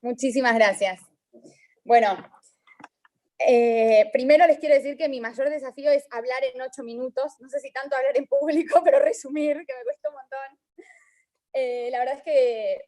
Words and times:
Muchísimas 0.00 0.54
gracias. 0.54 1.00
Bueno, 1.84 2.16
eh, 3.38 4.08
primero 4.12 4.46
les 4.46 4.58
quiero 4.58 4.74
decir 4.74 4.96
que 4.96 5.08
mi 5.08 5.20
mayor 5.20 5.50
desafío 5.50 5.90
es 5.90 6.06
hablar 6.10 6.42
en 6.44 6.60
ocho 6.60 6.82
minutos. 6.82 7.32
No 7.40 7.48
sé 7.48 7.60
si 7.60 7.70
tanto 7.70 7.96
hablar 7.96 8.16
en 8.16 8.26
público, 8.26 8.80
pero 8.84 8.98
resumir, 8.98 9.64
que 9.66 9.74
me 9.74 9.84
cuesta 9.84 10.08
un 10.08 10.14
montón. 10.14 10.86
Eh, 11.52 11.88
la 11.90 11.98
verdad 11.98 12.18
es 12.18 12.22
que 12.22 12.82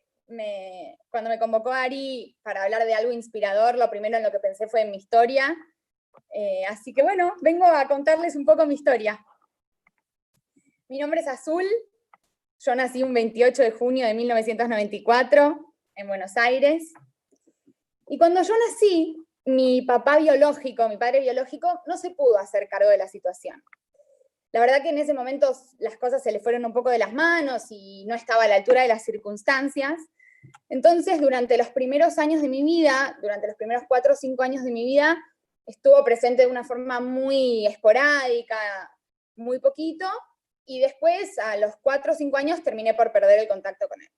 cuando 1.10 1.30
me 1.30 1.38
convocó 1.38 1.72
Ari 1.72 2.36
para 2.42 2.64
hablar 2.64 2.84
de 2.84 2.94
algo 2.94 3.12
inspirador, 3.12 3.78
lo 3.78 3.88
primero 3.88 4.18
en 4.18 4.22
lo 4.22 4.30
que 4.30 4.40
pensé 4.40 4.68
fue 4.68 4.82
en 4.82 4.90
mi 4.90 4.98
historia. 4.98 5.56
Eh, 6.34 6.64
así 6.68 6.92
que 6.92 7.02
bueno, 7.02 7.34
vengo 7.40 7.64
a 7.64 7.88
contarles 7.88 8.36
un 8.36 8.44
poco 8.44 8.66
mi 8.66 8.74
historia. 8.74 9.24
Mi 10.88 10.98
nombre 10.98 11.20
es 11.20 11.28
Azul, 11.28 11.64
yo 12.60 12.74
nací 12.74 13.02
un 13.02 13.14
28 13.14 13.62
de 13.62 13.70
junio 13.70 14.06
de 14.06 14.14
1994 14.14 15.67
en 15.98 16.06
Buenos 16.06 16.36
Aires. 16.36 16.92
Y 18.06 18.18
cuando 18.18 18.40
yo 18.42 18.54
nací, 18.68 19.16
mi 19.44 19.82
papá 19.82 20.18
biológico, 20.18 20.88
mi 20.88 20.96
padre 20.96 21.20
biológico, 21.20 21.82
no 21.86 21.96
se 21.96 22.12
pudo 22.12 22.38
hacer 22.38 22.68
cargo 22.68 22.88
de 22.88 22.98
la 22.98 23.08
situación. 23.08 23.62
La 24.52 24.60
verdad 24.60 24.80
que 24.80 24.90
en 24.90 24.98
ese 24.98 25.12
momento 25.12 25.52
las 25.78 25.96
cosas 25.98 26.22
se 26.22 26.32
le 26.32 26.40
fueron 26.40 26.64
un 26.64 26.72
poco 26.72 26.88
de 26.90 26.98
las 26.98 27.12
manos 27.12 27.66
y 27.70 28.06
no 28.06 28.14
estaba 28.14 28.44
a 28.44 28.48
la 28.48 28.54
altura 28.54 28.82
de 28.82 28.88
las 28.88 29.04
circunstancias. 29.04 29.98
Entonces, 30.68 31.20
durante 31.20 31.58
los 31.58 31.68
primeros 31.70 32.16
años 32.18 32.40
de 32.42 32.48
mi 32.48 32.62
vida, 32.62 33.18
durante 33.20 33.48
los 33.48 33.56
primeros 33.56 33.82
cuatro 33.88 34.12
o 34.12 34.16
cinco 34.16 34.44
años 34.44 34.64
de 34.64 34.70
mi 34.70 34.84
vida, 34.84 35.18
estuvo 35.66 36.02
presente 36.04 36.42
de 36.42 36.50
una 36.50 36.64
forma 36.64 37.00
muy 37.00 37.66
esporádica, 37.66 38.56
muy 39.34 39.58
poquito, 39.58 40.06
y 40.64 40.80
después, 40.80 41.38
a 41.38 41.56
los 41.56 41.74
cuatro 41.82 42.12
o 42.12 42.14
cinco 42.14 42.36
años, 42.36 42.62
terminé 42.62 42.94
por 42.94 43.10
perder 43.10 43.40
el 43.40 43.48
contacto 43.48 43.88
con 43.88 44.00
él. 44.00 44.08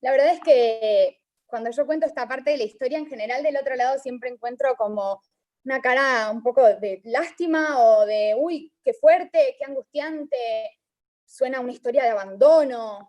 La 0.00 0.10
verdad 0.10 0.32
es 0.32 0.40
que 0.40 1.20
cuando 1.46 1.70
yo 1.70 1.86
cuento 1.86 2.06
esta 2.06 2.28
parte 2.28 2.50
de 2.50 2.58
la 2.58 2.64
historia, 2.64 2.98
en 2.98 3.06
general 3.06 3.42
del 3.42 3.56
otro 3.56 3.76
lado 3.76 3.98
siempre 3.98 4.28
encuentro 4.30 4.76
como 4.76 5.20
una 5.64 5.80
cara 5.80 6.30
un 6.30 6.42
poco 6.42 6.62
de 6.62 7.00
lástima 7.04 7.80
o 7.80 8.06
de, 8.06 8.34
uy, 8.38 8.72
qué 8.84 8.92
fuerte, 8.94 9.56
qué 9.58 9.64
angustiante, 9.64 10.36
suena 11.24 11.60
una 11.60 11.72
historia 11.72 12.04
de 12.04 12.10
abandono. 12.10 13.08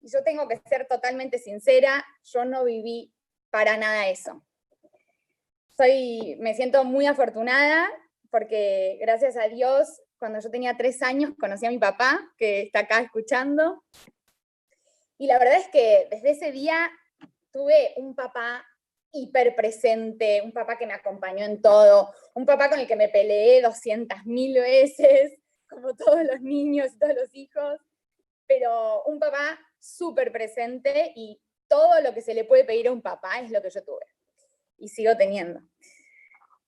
Y 0.00 0.08
yo 0.10 0.22
tengo 0.22 0.46
que 0.46 0.60
ser 0.68 0.86
totalmente 0.86 1.38
sincera, 1.38 2.04
yo 2.22 2.44
no 2.44 2.64
viví 2.64 3.12
para 3.50 3.76
nada 3.76 4.08
eso. 4.08 4.44
Soy, 5.76 6.36
me 6.38 6.54
siento 6.54 6.84
muy 6.84 7.06
afortunada 7.06 7.88
porque 8.30 8.98
gracias 9.00 9.36
a 9.36 9.48
Dios 9.48 10.00
cuando 10.18 10.40
yo 10.40 10.50
tenía 10.50 10.76
tres 10.76 11.02
años 11.02 11.32
conocí 11.38 11.66
a 11.66 11.70
mi 11.70 11.78
papá, 11.78 12.20
que 12.36 12.62
está 12.62 12.80
acá 12.80 13.00
escuchando. 13.00 13.84
Y 15.18 15.26
la 15.26 15.38
verdad 15.38 15.56
es 15.56 15.68
que 15.68 16.06
desde 16.10 16.30
ese 16.30 16.52
día 16.52 16.90
tuve 17.50 17.92
un 17.96 18.14
papá 18.14 18.64
hiper 19.12 19.54
presente, 19.56 20.40
un 20.42 20.52
papá 20.52 20.78
que 20.78 20.86
me 20.86 20.92
acompañó 20.92 21.44
en 21.44 21.60
todo, 21.60 22.12
un 22.34 22.46
papá 22.46 22.70
con 22.70 22.78
el 22.78 22.86
que 22.86 22.96
me 22.96 23.08
peleé 23.08 23.60
200 23.62 24.24
mil 24.26 24.54
veces, 24.60 25.38
como 25.68 25.94
todos 25.94 26.24
los 26.24 26.40
niños 26.40 26.98
todos 26.98 27.14
los 27.14 27.28
hijos, 27.34 27.78
pero 28.46 29.02
un 29.04 29.18
papá 29.18 29.58
súper 29.78 30.32
presente 30.32 31.12
y 31.14 31.40
todo 31.68 32.00
lo 32.00 32.14
que 32.14 32.22
se 32.22 32.34
le 32.34 32.44
puede 32.44 32.64
pedir 32.64 32.88
a 32.88 32.92
un 32.92 33.02
papá 33.02 33.40
es 33.40 33.50
lo 33.50 33.60
que 33.60 33.70
yo 33.70 33.84
tuve 33.84 34.06
y 34.78 34.88
sigo 34.88 35.16
teniendo. 35.16 35.60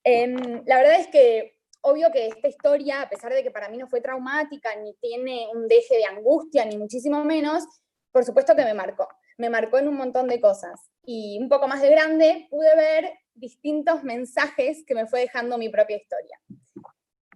Em, 0.04 0.62
la 0.66 0.76
verdad 0.76 1.00
es 1.00 1.08
que 1.08 1.58
obvio 1.82 2.10
que 2.12 2.26
esta 2.26 2.48
historia, 2.48 3.02
a 3.02 3.08
pesar 3.08 3.32
de 3.32 3.42
que 3.42 3.50
para 3.50 3.68
mí 3.68 3.78
no 3.78 3.88
fue 3.88 4.00
traumática, 4.00 4.74
ni 4.76 4.94
tiene 4.94 5.48
un 5.54 5.68
deje 5.68 5.96
de 5.96 6.04
angustia, 6.04 6.64
ni 6.64 6.76
muchísimo 6.76 7.24
menos, 7.24 7.64
por 8.12 8.24
supuesto 8.24 8.56
que 8.56 8.64
me 8.64 8.74
marcó. 8.74 9.08
Me 9.38 9.50
marcó 9.50 9.78
en 9.78 9.88
un 9.88 9.94
montón 9.94 10.28
de 10.28 10.40
cosas. 10.40 10.90
Y 11.04 11.38
un 11.40 11.48
poco 11.48 11.68
más 11.68 11.80
de 11.80 11.90
grande 11.90 12.48
pude 12.50 12.74
ver 12.76 13.12
distintos 13.34 14.02
mensajes 14.02 14.84
que 14.86 14.94
me 14.94 15.06
fue 15.06 15.20
dejando 15.20 15.58
mi 15.58 15.68
propia 15.68 15.96
historia. 15.96 16.40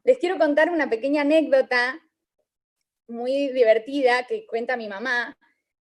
Les 0.02 0.18
quiero 0.18 0.38
contar 0.38 0.70
una 0.70 0.90
pequeña 0.90 1.22
anécdota 1.22 2.00
muy 3.08 3.48
divertida 3.48 4.26
que 4.26 4.46
cuenta 4.46 4.76
mi 4.76 4.88
mamá, 4.88 5.36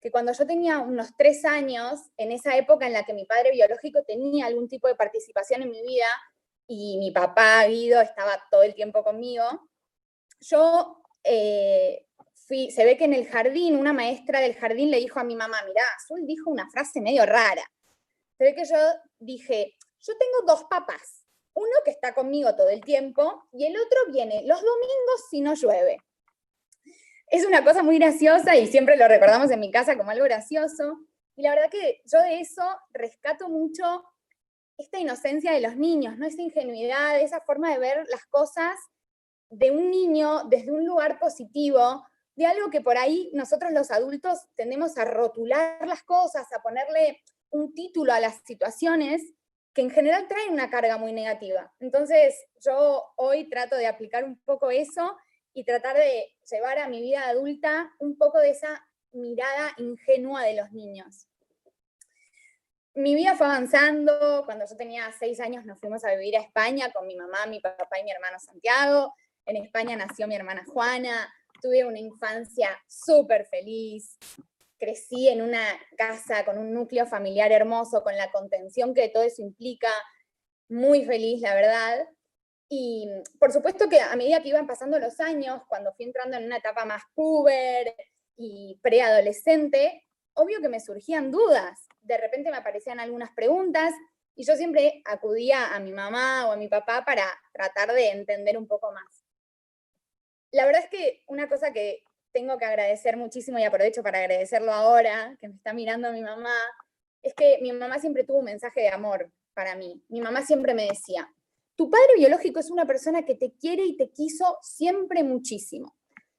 que 0.01 0.12
cuando 0.12 0.34
yo 0.34 0.45
tenía 0.45 0.79
unos 0.79 1.09
tres 1.18 1.45
años, 1.45 2.00
en 2.18 2.31
esa 2.31 2.56
época 2.57 2.88
en 2.88 2.94
la 2.94 3.03
que 3.03 3.13
mi 3.13 3.25
padre 3.25 3.51
biológico 3.51 4.03
tenía 4.03 4.45
algún 4.45 4.68
tipo 4.68 4.88
de 4.88 4.95
participación 4.95 5.63
en 5.63 5.72
mi 5.72 5.81
vida, 5.81 6.07
y 6.68 6.97
mi 6.97 7.12
papá, 7.12 7.66
Guido, 7.68 8.01
estaba 8.01 8.41
todo 8.50 8.63
el 8.63 8.74
tiempo 8.74 9.03
conmigo, 9.03 9.44
yo 10.40 11.01
eh, 11.24 12.06
se 12.47 12.85
ve 12.85 12.97
que 12.97 13.06
en 13.06 13.13
el 13.13 13.28
jardín, 13.28 13.75
una 13.75 13.94
maestra 13.94 14.39
del 14.39 14.56
jardín 14.56 14.91
le 14.91 14.97
dijo 14.97 15.19
a 15.19 15.23
mi 15.23 15.35
mamá, 15.35 15.57
mirá, 15.67 15.83
Azul 15.97 16.25
dijo 16.25 16.51
una 16.51 16.69
frase 16.69 17.01
medio 17.01 17.25
rara. 17.25 17.63
Se 18.38 18.44
ve 18.44 18.56
que 18.56 18.66
yo 18.66 18.78
dije, 19.19 19.75
yo 20.01 20.13
tengo 20.17 20.53
dos 20.53 20.66
papás, 20.69 21.25
uno 21.56 21.72
que 21.83 21.91
está 21.91 22.13
conmigo 22.13 22.56
todo 22.56 22.69
el 22.69 22.81
tiempo 22.81 23.47
y 23.51 23.66
el 23.66 23.75
otro 23.75 24.11
viene 24.11 24.44
los 24.45 24.59
domingos 24.59 25.29
si 25.29 25.41
no 25.41 25.56
llueve. 25.56 25.97
Es 27.28 27.45
una 27.45 27.63
cosa 27.63 27.81
muy 27.81 27.97
graciosa 27.97 28.56
y 28.56 28.67
siempre 28.67 28.97
lo 28.97 29.07
recordamos 29.07 29.50
en 29.50 29.59
mi 29.59 29.72
casa 29.72 29.97
como 29.97 30.12
algo 30.12 30.25
gracioso. 30.25 31.00
Y 31.35 31.41
la 31.41 31.56
verdad 31.56 31.72
que 31.72 32.01
yo 32.06 32.19
de 32.19 32.39
eso 32.41 32.62
rescato 32.94 33.50
mucho 33.50 34.03
esta 34.77 35.00
inocencia 35.00 35.51
de 35.53 35.62
los 35.62 35.75
niños, 35.75 36.17
¿no? 36.17 36.27
Esa 36.27 36.41
ingenuidad, 36.41 37.19
esa 37.19 37.41
forma 37.41 37.72
de 37.72 37.79
ver 37.79 38.06
las 38.09 38.25
cosas 38.27 38.75
de 39.50 39.72
un 39.72 39.89
niño 39.89 40.44
desde 40.50 40.72
un 40.72 40.85
lugar 40.85 41.17
positivo, 41.17 42.06
de 42.35 42.46
algo 42.46 42.69
que 42.69 42.81
por 42.81 42.97
ahí 42.97 43.29
nosotros 43.34 43.72
los 43.72 43.91
adultos 43.91 44.40
tendemos 44.56 44.97
a 44.97 45.06
rotular 45.06 45.88
las 45.88 46.03
cosas, 46.03 46.51
a 46.53 46.62
ponerle 46.62 47.22
un 47.50 47.73
título 47.73 48.13
a 48.13 48.19
las 48.19 48.41
situaciones 48.46 49.22
que 49.73 49.81
en 49.81 49.90
general 49.90 50.28
traen 50.28 50.53
una 50.53 50.69
carga 50.69 50.97
muy 50.97 51.13
negativa. 51.13 51.74
Entonces 51.79 52.35
yo 52.63 53.03
hoy 53.18 53.50
trato 53.50 53.75
de 53.75 53.88
aplicar 53.88 54.24
un 54.24 54.40
poco 54.40 54.72
eso 54.72 55.18
y 55.53 55.63
tratar 55.63 55.95
de 55.97 56.34
llevar 56.50 56.79
a 56.79 56.88
mi 56.88 57.01
vida 57.01 57.28
adulta 57.28 57.91
un 58.00 58.18
poco 58.18 58.40
de 58.40 58.51
esa 58.51 58.85
mirada 59.12 59.74
ingenua 59.78 60.44
de 60.44 60.56
los 60.56 60.72
niños 60.72 61.28
mi 62.95 63.13
vida 63.13 63.35
fue 63.35 63.45
avanzando. 63.45 64.44
Cuando 64.45 64.66
yo 64.69 64.75
tenía 64.78 65.12
seis 65.19 65.40
años 65.40 65.66
nos 65.66 65.79
fuimos 65.79 66.03
a 66.06 66.12
vivir 66.12 66.38
a 66.38 66.41
España 66.41 66.91
con 66.91 67.06
mi 67.06 67.16
mamá, 67.16 67.45
mi 67.45 67.59
papá 67.59 68.00
y 68.00 68.03
mi 68.03 68.12
hermano 68.12 68.40
Santiago. 68.40 69.13
En 69.45 69.57
España 69.57 69.95
nació 69.95 70.28
mi 70.28 70.35
hermana 70.35 70.63
Juana. 70.66 71.31
Tuve 71.66 71.84
una 71.84 71.98
infancia 71.98 72.70
súper 72.88 73.48
feliz. 73.48 74.20
Crecí 74.78 75.30
en 75.30 75.42
una 75.42 75.64
casa 75.98 76.46
con 76.46 76.59
un 76.59 76.72
núcleo 76.72 77.08
familiar 77.08 77.52
hermoso, 77.52 78.03
con 78.03 78.16
la 78.16 78.31
contención 78.31 78.94
que 78.94 79.09
todo 79.09 79.24
eso 79.24 79.42
implica. 79.42 79.90
Muy 80.70 81.06
feliz, 81.06 81.42
la 81.42 81.56
verdad. 81.56 82.08
Y 82.70 83.09
por 83.40 83.52
supuesto 83.52 83.90
que 83.90 84.00
a 84.00 84.16
medida 84.16 84.44
que 84.44 84.50
iban 84.50 84.68
pasando 84.68 85.00
los 85.00 85.20
años, 85.20 85.64
cuando 85.68 85.92
fui 85.94 86.06
entrando 86.06 86.38
en 86.38 86.46
una 86.46 86.58
etapa 86.58 86.86
más 86.86 87.02
puber 87.16 87.96
y 88.38 88.80
preadolescente, 88.84 90.04
obvio 90.34 90.62
que 90.62 90.70
me 90.70 90.80
surgían 90.80 91.31
dudas 91.31 91.88
de 92.06 92.18
repente 92.18 92.52
me 92.52 92.58
aparecían 92.58 93.00
algunas 93.00 93.31
preguntas 93.31 93.94
y 94.36 94.46
yo 94.46 94.56
siempre 94.56 95.02
acudía 95.06 95.74
a 95.74 95.80
mi 95.80 95.92
mamá 95.92 96.48
o 96.48 96.52
a 96.52 96.58
mi 96.58 96.68
papá 96.68 97.04
para 97.04 97.25
tratar 97.52 97.94
de 97.94 98.12
entender 98.12 98.58
un 98.58 98.68
poco 98.68 98.92
más. 98.92 99.25
La 100.51 100.66
verdad 100.66 100.83
es 100.83 100.89
que 100.89 101.23
una 101.28 101.50
cosa 101.50 101.72
que 101.73 102.03
tengo 102.31 102.57
que 102.57 102.66
agradecer 102.66 103.17
muchísimo 103.17 103.59
y 103.59 103.63
aprovecho 103.63 104.03
para 104.03 104.19
agradecerlo 104.19 104.73
ahora, 104.73 105.38
que 105.39 105.47
me 105.47 105.56
está 105.56 105.73
mirando 105.73 106.11
mi 106.11 106.22
mamá, 106.22 106.56
es 107.22 107.33
que 107.33 107.59
mi 107.61 107.72
mamá 107.72 108.00
siempre 108.00 108.23
tuvo 108.23 108.39
un 108.39 108.45
mensaje 108.45 108.81
de 108.81 108.89
amor 108.89 109.31
para 109.53 109.75
mí. 109.75 110.03
Mi 110.09 110.22
mamá 110.22 110.45
siempre 110.45 110.73
me 110.73 110.88
decía, 110.88 111.33
tu 111.75 111.89
padre 111.89 112.13
biológico 112.17 112.59
es 112.59 112.69
una 112.69 112.85
persona 112.85 113.23
que 113.23 113.35
te 113.35 113.53
quiere 113.53 113.85
y 113.85 113.97
te 113.97 114.11
quiso 114.11 114.57
siempre 114.61 115.23
muchísimo. 115.23 115.95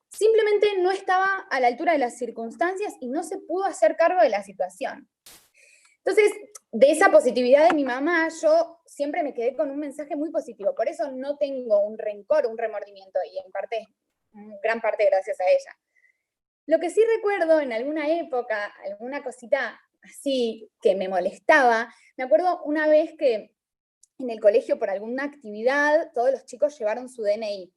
Simplemente 0.09 0.79
no 0.79 0.91
estaba 0.91 1.47
a 1.51 1.61
la 1.61 1.67
altura 1.67 1.93
de 1.93 1.99
las 1.99 2.17
circunstancias 2.17 2.95
y 3.01 3.09
no 3.09 3.23
se 3.23 3.39
pudo 3.39 3.65
hacer 3.65 3.97
cargo 3.97 4.23
de 4.23 4.29
la 4.29 4.43
situación. 4.43 5.09
Entonces, 6.07 6.33
de 6.71 6.93
esa 6.93 7.11
positividad 7.11 7.69
de 7.69 7.75
mi 7.75 7.85
mamá, 7.85 8.29
yo 8.41 8.79
siempre 8.87 9.25
me 9.25 9.35
quedé 9.35 9.57
con 9.57 9.73
un 9.73 9.79
mensaje 9.79 10.15
muy 10.15 10.31
positivo. 10.31 10.73
Por 10.73 10.89
eso 10.89 11.11
no 11.11 11.37
tengo 11.37 11.81
un 11.81 11.99
rencor, 11.99 12.47
un 12.47 12.57
remordimiento, 12.57 13.19
y 13.29 13.39
en 13.45 13.51
parte, 13.51 13.89
gran 14.63 14.81
parte 14.81 15.05
gracias 15.07 15.41
a 15.41 15.49
ella. 15.49 15.77
Lo 16.67 16.79
que 16.79 16.91
sí 16.91 17.03
recuerdo 17.17 17.59
en 17.61 17.73
alguna 17.73 18.09
época, 18.09 18.73
alguna 18.85 19.25
cosita 19.25 19.81
así 20.03 20.71
que 20.81 20.95
me 20.95 21.09
molestaba, 21.09 21.93
me 22.17 22.25
acuerdo 22.25 22.63
una 22.63 22.87
vez 22.87 23.15
que 23.19 23.57
en 24.19 24.31
el 24.31 24.41
colegio 24.41 24.79
por 24.79 24.91
alguna 24.91 25.25
actividad 25.25 26.13
todos 26.15 26.31
los 26.31 26.45
chicos 26.45 26.79
llevaron 26.79 27.09
su 27.09 27.23
DNI. 27.23 27.73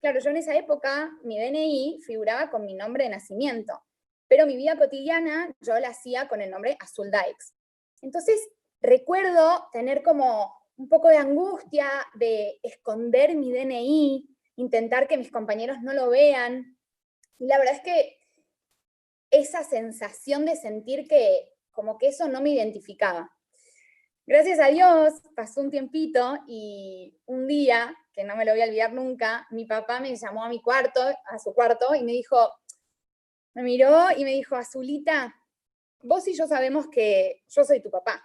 Claro, 0.00 0.20
yo 0.20 0.30
en 0.30 0.36
esa 0.36 0.54
época 0.54 1.10
mi 1.24 1.36
DNI 1.38 2.00
figuraba 2.06 2.48
con 2.48 2.64
mi 2.64 2.74
nombre 2.74 3.04
de 3.04 3.10
nacimiento, 3.10 3.82
pero 4.28 4.46
mi 4.46 4.56
vida 4.56 4.78
cotidiana 4.78 5.52
yo 5.60 5.76
la 5.80 5.88
hacía 5.88 6.28
con 6.28 6.40
el 6.40 6.50
nombre 6.50 6.76
Azul 6.80 7.10
Dykes. 7.10 7.55
Entonces, 8.02 8.40
recuerdo 8.80 9.68
tener 9.72 10.02
como 10.02 10.52
un 10.76 10.88
poco 10.88 11.08
de 11.08 11.16
angustia 11.16 11.88
de 12.14 12.58
esconder 12.62 13.34
mi 13.34 13.52
DNI, 13.52 14.28
intentar 14.56 15.08
que 15.08 15.16
mis 15.16 15.30
compañeros 15.30 15.78
no 15.82 15.92
lo 15.92 16.10
vean. 16.10 16.78
Y 17.38 17.46
la 17.46 17.58
verdad 17.58 17.74
es 17.74 17.80
que 17.80 18.18
esa 19.30 19.64
sensación 19.64 20.44
de 20.44 20.56
sentir 20.56 21.08
que 21.08 21.52
como 21.72 21.98
que 21.98 22.08
eso 22.08 22.28
no 22.28 22.40
me 22.40 22.50
identificaba. 22.50 23.30
Gracias 24.26 24.58
a 24.58 24.68
Dios 24.68 25.12
pasó 25.36 25.60
un 25.60 25.70
tiempito 25.70 26.38
y 26.48 27.16
un 27.26 27.46
día, 27.46 27.94
que 28.12 28.24
no 28.24 28.34
me 28.34 28.44
lo 28.44 28.52
voy 28.52 28.62
a 28.62 28.64
olvidar 28.64 28.92
nunca, 28.92 29.46
mi 29.50 29.66
papá 29.66 30.00
me 30.00 30.16
llamó 30.16 30.42
a 30.42 30.48
mi 30.48 30.60
cuarto, 30.60 31.00
a 31.00 31.38
su 31.38 31.54
cuarto, 31.54 31.94
y 31.94 32.02
me 32.02 32.12
dijo, 32.12 32.50
me 33.54 33.62
miró 33.62 34.08
y 34.16 34.24
me 34.24 34.32
dijo, 34.32 34.56
Azulita, 34.56 35.36
vos 36.02 36.26
y 36.28 36.34
yo 36.34 36.46
sabemos 36.46 36.88
que 36.88 37.42
yo 37.48 37.64
soy 37.64 37.80
tu 37.80 37.90
papá. 37.90 38.24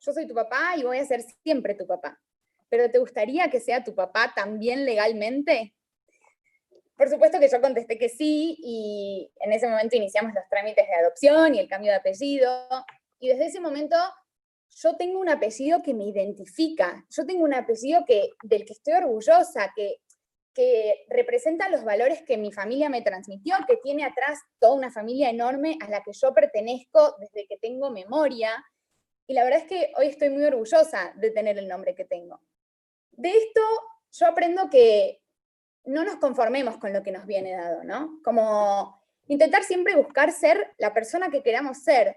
Yo 0.00 0.12
soy 0.12 0.26
tu 0.26 0.34
papá 0.34 0.74
y 0.76 0.82
voy 0.82 0.98
a 0.98 1.04
ser 1.04 1.22
siempre 1.42 1.74
tu 1.74 1.86
papá. 1.86 2.20
Pero 2.68 2.90
¿te 2.90 2.98
gustaría 2.98 3.48
que 3.50 3.60
sea 3.60 3.84
tu 3.84 3.94
papá 3.94 4.32
también 4.34 4.84
legalmente? 4.84 5.74
Por 6.96 7.08
supuesto 7.08 7.40
que 7.40 7.48
yo 7.48 7.60
contesté 7.60 7.98
que 7.98 8.08
sí 8.08 8.56
y 8.58 9.32
en 9.40 9.52
ese 9.52 9.68
momento 9.68 9.96
iniciamos 9.96 10.32
los 10.34 10.44
trámites 10.48 10.86
de 10.86 10.94
adopción 10.94 11.54
y 11.54 11.58
el 11.58 11.68
cambio 11.68 11.90
de 11.90 11.98
apellido. 11.98 12.68
Y 13.18 13.28
desde 13.28 13.46
ese 13.46 13.60
momento 13.60 13.96
yo 14.76 14.96
tengo 14.96 15.20
un 15.20 15.28
apellido 15.28 15.82
que 15.82 15.94
me 15.94 16.04
identifica, 16.04 17.04
yo 17.10 17.24
tengo 17.24 17.44
un 17.44 17.54
apellido 17.54 18.04
que, 18.04 18.30
del 18.42 18.64
que 18.64 18.72
estoy 18.72 18.94
orgullosa, 18.94 19.72
que, 19.74 20.00
que 20.54 21.04
representa 21.08 21.68
los 21.68 21.84
valores 21.84 22.22
que 22.22 22.38
mi 22.38 22.52
familia 22.52 22.88
me 22.88 23.02
transmitió, 23.02 23.56
que 23.66 23.76
tiene 23.78 24.04
atrás 24.04 24.38
toda 24.58 24.74
una 24.74 24.92
familia 24.92 25.28
enorme 25.28 25.76
a 25.80 25.88
la 25.90 26.02
que 26.02 26.12
yo 26.12 26.32
pertenezco 26.32 27.16
desde 27.18 27.46
que 27.46 27.58
tengo 27.58 27.90
memoria. 27.90 28.64
Y 29.26 29.34
la 29.34 29.44
verdad 29.44 29.60
es 29.60 29.66
que 29.66 29.92
hoy 29.96 30.06
estoy 30.06 30.30
muy 30.30 30.44
orgullosa 30.44 31.12
de 31.16 31.30
tener 31.30 31.58
el 31.58 31.68
nombre 31.68 31.94
que 31.94 32.04
tengo. 32.04 32.40
De 33.12 33.30
esto 33.30 33.60
yo 34.12 34.26
aprendo 34.26 34.70
que 34.70 35.20
no 35.84 36.04
nos 36.04 36.16
conformemos 36.16 36.78
con 36.78 36.92
lo 36.92 37.02
que 37.02 37.12
nos 37.12 37.26
viene 37.26 37.52
dado, 37.52 37.84
¿no? 37.84 38.20
Como 38.24 39.02
intentar 39.26 39.64
siempre 39.64 39.96
buscar 39.96 40.32
ser 40.32 40.74
la 40.78 40.94
persona 40.94 41.30
que 41.30 41.42
queramos 41.42 41.78
ser, 41.78 42.16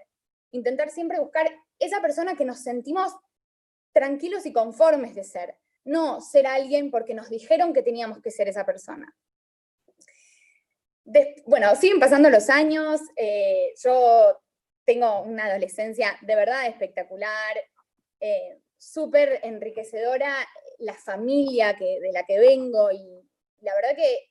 intentar 0.52 0.90
siempre 0.90 1.18
buscar 1.18 1.50
esa 1.78 2.00
persona 2.00 2.36
que 2.36 2.44
nos 2.44 2.60
sentimos 2.60 3.14
tranquilos 3.92 4.46
y 4.46 4.52
conformes 4.52 5.14
de 5.14 5.24
ser, 5.24 5.56
no 5.88 6.20
ser 6.20 6.46
alguien 6.46 6.90
porque 6.90 7.14
nos 7.14 7.28
dijeron 7.30 7.72
que 7.72 7.82
teníamos 7.82 8.20
que 8.20 8.30
ser 8.30 8.48
esa 8.48 8.64
persona. 8.64 9.12
bueno, 11.46 11.74
siguen 11.76 11.98
pasando 11.98 12.28
los 12.28 12.50
años, 12.50 13.00
eh, 13.16 13.72
yo 13.82 14.38
tengo 14.84 15.22
una 15.22 15.46
adolescencia 15.46 16.18
de 16.20 16.36
verdad 16.36 16.66
espectacular, 16.66 17.56
eh, 18.20 18.60
súper 18.76 19.40
enriquecedora, 19.42 20.46
la 20.78 20.94
familia 20.94 21.76
que, 21.76 21.98
de 22.00 22.12
la 22.12 22.24
que 22.24 22.38
vengo 22.38 22.92
y 22.92 23.26
la 23.60 23.74
verdad 23.74 23.96
que 23.96 24.28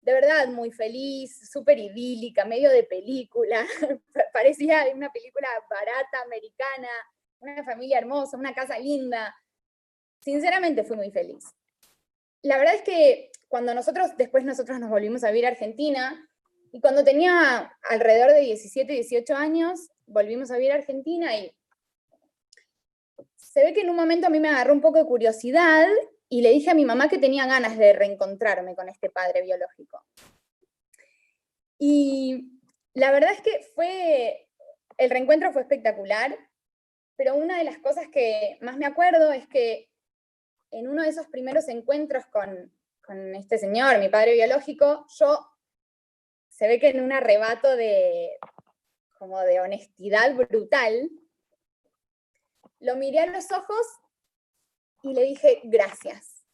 de 0.00 0.12
verdad 0.12 0.48
muy 0.48 0.72
feliz, 0.72 1.48
súper 1.50 1.78
idílica, 1.78 2.44
medio 2.44 2.70
de 2.70 2.82
película, 2.84 3.64
parecía 4.32 4.86
una 4.94 5.12
película 5.12 5.48
barata, 5.70 6.22
americana, 6.24 6.88
una 7.40 7.62
familia 7.64 7.98
hermosa, 7.98 8.36
una 8.36 8.54
casa 8.54 8.78
linda. 8.78 9.34
Sinceramente 10.22 10.84
fui 10.84 10.96
muy 10.96 11.10
feliz. 11.10 11.44
La 12.42 12.56
verdad 12.58 12.74
es 12.74 12.82
que 12.82 13.30
cuando 13.48 13.74
nosotros, 13.74 14.16
después 14.16 14.44
nosotros 14.44 14.78
nos 14.80 14.88
volvimos 14.88 15.24
a 15.24 15.28
vivir 15.30 15.46
a 15.46 15.50
Argentina, 15.50 16.28
y 16.72 16.80
cuando 16.80 17.04
tenía 17.04 17.76
alrededor 17.90 18.32
de 18.32 18.40
17, 18.40 18.90
18 18.90 19.36
años, 19.36 19.90
volvimos 20.06 20.50
a 20.50 20.56
vivir 20.56 20.72
a 20.72 20.76
Argentina 20.76 21.36
y 21.36 21.54
se 23.36 23.62
ve 23.62 23.74
que 23.74 23.82
en 23.82 23.90
un 23.90 23.96
momento 23.96 24.26
a 24.26 24.30
mí 24.30 24.40
me 24.40 24.48
agarró 24.48 24.72
un 24.72 24.80
poco 24.80 24.98
de 24.98 25.04
curiosidad 25.04 25.86
y 26.30 26.40
le 26.40 26.50
dije 26.50 26.70
a 26.70 26.74
mi 26.74 26.86
mamá 26.86 27.10
que 27.10 27.18
tenía 27.18 27.46
ganas 27.46 27.76
de 27.76 27.92
reencontrarme 27.92 28.74
con 28.74 28.88
este 28.88 29.10
padre 29.10 29.42
biológico. 29.42 30.02
Y 31.78 32.58
la 32.94 33.12
verdad 33.12 33.32
es 33.32 33.42
que 33.42 33.60
fue, 33.74 34.48
el 34.96 35.10
reencuentro 35.10 35.52
fue 35.52 35.60
espectacular, 35.60 36.38
pero 37.16 37.34
una 37.34 37.58
de 37.58 37.64
las 37.64 37.76
cosas 37.78 38.08
que 38.08 38.56
más 38.62 38.78
me 38.78 38.86
acuerdo 38.86 39.30
es 39.32 39.46
que 39.46 39.90
en 40.72 40.88
uno 40.88 41.02
de 41.02 41.10
esos 41.10 41.26
primeros 41.28 41.68
encuentros 41.68 42.24
con, 42.26 42.72
este 43.34 43.58
señor, 43.58 43.98
mi 43.98 44.08
padre 44.08 44.32
biológico, 44.32 45.06
yo 45.18 45.46
se 46.48 46.66
ve 46.66 46.80
que 46.80 46.88
en 46.88 47.02
un 47.02 47.12
arrebato 47.12 47.76
de 47.76 48.38
como 49.18 49.38
de 49.40 49.60
honestidad 49.60 50.34
brutal, 50.34 51.10
lo 52.80 52.96
miré 52.96 53.20
a 53.20 53.26
los 53.26 53.52
ojos 53.52 53.86
y 55.02 55.12
le 55.12 55.22
dije, 55.22 55.60
gracias. 55.64 56.44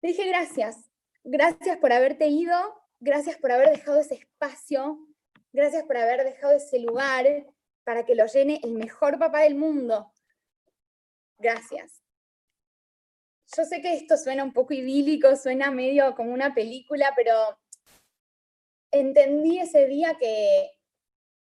Le 0.00 0.10
dije, 0.10 0.28
gracias. 0.28 0.90
Gracias 1.24 1.76
por 1.78 1.92
haberte 1.92 2.28
ido, 2.28 2.54
gracias 3.00 3.36
por 3.36 3.52
haber 3.52 3.70
dejado 3.70 4.00
ese 4.00 4.14
espacio, 4.14 5.06
gracias 5.52 5.82
por 5.84 5.96
haber 5.96 6.24
dejado 6.24 6.54
ese 6.54 6.78
lugar 6.78 7.26
para 7.84 8.06
que 8.06 8.14
lo 8.14 8.26
llene 8.26 8.60
el 8.62 8.72
mejor 8.72 9.18
papá 9.18 9.40
del 9.40 9.56
mundo. 9.56 10.14
Gracias. 11.36 12.00
Yo 13.56 13.64
sé 13.64 13.80
que 13.80 13.94
esto 13.94 14.16
suena 14.16 14.44
un 14.44 14.52
poco 14.52 14.74
idílico, 14.74 15.34
suena 15.34 15.70
medio 15.70 16.14
como 16.14 16.32
una 16.32 16.54
película, 16.54 17.12
pero 17.16 17.34
entendí 18.92 19.58
ese 19.58 19.86
día 19.86 20.16
que 20.18 20.70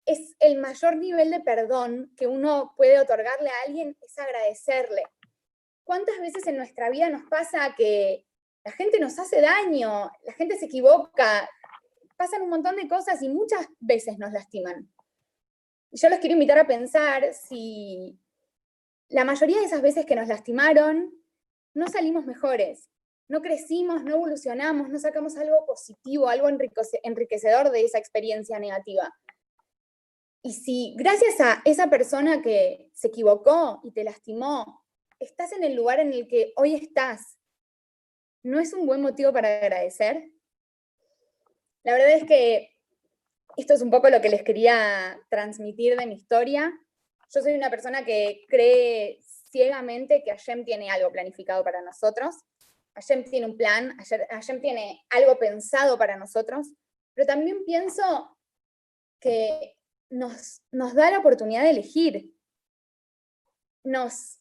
es 0.05 0.37
el 0.41 0.59
mayor 0.59 0.97
nivel 0.97 1.31
de 1.31 1.41
perdón 1.41 2.13
que 2.17 2.27
uno 2.27 2.75
puede 2.77 3.01
otorgarle 3.01 3.49
a 3.49 3.67
alguien, 3.67 3.97
es 4.03 4.19
agradecerle. 4.19 5.03
¿Cuántas 5.83 6.19
veces 6.19 6.47
en 6.47 6.59
nuestra 6.59 6.91
vida 6.91 7.09
nos 7.09 7.23
pasa 7.25 7.75
que 7.75 8.27
la 8.65 8.73
gente 8.73 9.01
nos 9.01 9.19
hace 9.19 9.41
daño, 9.41 10.11
la 10.25 10.33
gente 10.35 10.59
se 10.59 10.67
equivoca, 10.67 11.49
pasan 12.17 12.43
un 12.43 12.51
montón 12.51 12.77
de 12.77 12.89
cosas 12.89 13.23
y 13.23 13.29
muchas 13.31 13.67
veces 13.81 14.19
nos 14.19 14.33
lastiman? 14.33 14.91
Yo 15.91 16.09
los 16.11 16.19
quiero 16.19 16.35
invitar 16.35 16.59
a 16.59 16.67
pensar 16.67 17.33
si 17.33 18.19
la 19.09 19.25
mayoría 19.25 19.61
de 19.61 19.67
esas 19.67 19.81
veces 19.81 20.05
que 20.05 20.17
nos 20.17 20.29
lastimaron, 20.29 21.24
no 21.75 21.89
salimos 21.89 22.25
mejores, 22.25 22.89
no 23.29 23.43
crecimos, 23.43 24.05
no 24.05 24.15
evolucionamos, 24.15 24.89
no 24.89 24.99
sacamos 24.99 25.37
algo 25.37 25.67
positivo, 25.67 26.29
algo 26.29 26.49
enriquecedor 26.49 27.71
de 27.71 27.85
esa 27.85 27.99
experiencia 27.99 28.59
negativa. 28.59 29.13
Y 30.43 30.53
si 30.53 30.95
gracias 30.97 31.41
a 31.41 31.63
esa 31.65 31.89
persona 31.89 32.43
que 32.43 32.91
se 32.93 33.09
equivocó 33.09 33.81
y 33.83 33.93
te 33.93 34.05
lastimó, 34.05 34.85
estás 35.19 35.53
en 35.53 35.65
el 35.65 35.75
lugar 35.75 36.01
en 36.01 36.13
el 36.13 36.29
que 36.29 36.53
hoy 36.57 36.75
estás, 36.75 37.39
¿no 38.43 38.61
es 38.61 38.75
un 38.75 38.87
buen 38.87 39.01
motivo 39.01 39.33
para 39.33 39.57
agradecer? 39.57 40.31
La 41.83 41.93
verdad 41.93 42.13
es 42.13 42.25
que 42.25 42.71
esto 43.57 43.73
es 43.73 43.81
un 43.81 43.91
poco 43.91 44.11
lo 44.11 44.21
que 44.21 44.29
les 44.29 44.43
quería 44.43 45.19
transmitir 45.31 45.97
de 45.97 46.07
mi 46.07 46.15
historia. 46.15 46.73
Yo 47.35 47.41
soy 47.41 47.55
una 47.55 47.71
persona 47.71 48.05
que 48.05 48.45
cree 48.49 49.19
ciegamente 49.55 50.25
que 50.25 50.33
Hashem 50.33 50.65
tiene 50.65 50.91
algo 50.91 51.13
planificado 51.13 51.63
para 51.63 51.81
nosotros. 51.81 52.35
Hashem 52.97 53.23
tiene 53.23 53.47
un 53.47 53.57
plan, 53.57 53.97
Hashem 54.31 54.61
tiene 54.61 55.05
algo 55.11 55.39
pensado 55.39 55.97
para 55.97 56.17
nosotros, 56.17 56.73
pero 57.15 57.25
también 57.25 57.65
pienso 57.65 58.37
que 59.21 59.77
nos, 60.11 60.61
nos 60.73 60.95
da 60.95 61.13
la 61.13 61.21
oportunidad 61.21 61.63
de 61.63 61.71
elegir. 61.71 62.35
Nos, 63.85 64.39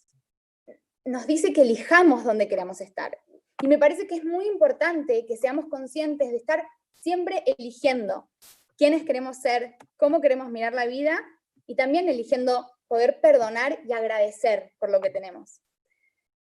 nos 1.06 1.28
dice 1.28 1.54
que 1.54 1.62
elijamos 1.62 2.24
dónde 2.24 2.48
queremos 2.48 2.82
estar. 2.82 3.16
Y 3.62 3.68
me 3.68 3.78
parece 3.78 4.08
que 4.08 4.16
es 4.16 4.26
muy 4.26 4.48
importante 4.48 5.28
que 5.28 5.38
seamos 5.38 5.68
conscientes 5.68 6.32
de 6.32 6.38
estar 6.38 6.68
siempre 6.96 7.44
eligiendo 7.46 8.32
quiénes 8.78 9.04
queremos 9.04 9.38
ser, 9.38 9.76
cómo 9.96 10.22
queremos 10.22 10.50
mirar 10.50 10.74
la 10.74 10.88
vida 10.88 11.24
y 11.68 11.76
también 11.76 12.10
eligiendo 12.10 12.68
poder 12.94 13.20
perdonar 13.22 13.80
y 13.88 13.92
agradecer 13.92 14.72
por 14.78 14.92
lo 14.92 15.02
que 15.02 15.10
tenemos. 15.10 15.64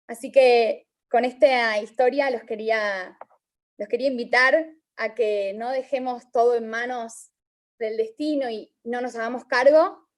Así 0.06 0.30
que 0.30 0.86
con 1.10 1.24
esta 1.24 1.76
historia 1.78 2.30
los 2.30 2.44
quería, 2.44 3.18
los 3.76 3.88
quería 3.88 4.06
invitar 4.06 4.72
a 4.96 5.16
que 5.16 5.52
no 5.54 5.72
dejemos 5.72 6.30
todo 6.30 6.54
en 6.54 6.68
manos 6.68 7.32
del 7.80 7.96
destino 7.96 8.48
y 8.50 8.72
no 8.84 9.00
nos 9.00 9.16
hagamos 9.16 9.46
cargo 9.46 10.08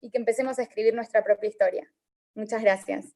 y 0.00 0.10
que 0.10 0.18
empecemos 0.18 0.58
a 0.58 0.62
escribir 0.62 0.94
nuestra 0.94 1.22
propia 1.22 1.50
historia. 1.50 1.94
Muchas 2.34 2.60
gracias. 2.60 3.14